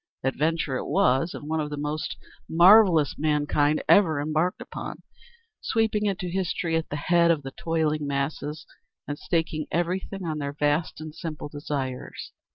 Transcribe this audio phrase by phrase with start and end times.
[0.23, 2.17] Adventure it was, and one of the most
[2.49, 5.03] marvellous mankind ever embarked upon,
[5.61, 8.65] sweeping into history at the head of the toiling masses,
[9.07, 12.31] and staking everything on their vast and simple desires.